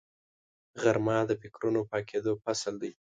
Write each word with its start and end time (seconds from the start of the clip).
غرمه 0.81 1.17
د 1.29 1.31
فکرونو 1.41 1.81
پاکېدو 1.91 2.33
فصل 2.43 2.73
دی 2.81 2.91